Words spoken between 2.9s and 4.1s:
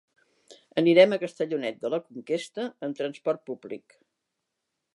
transport públic.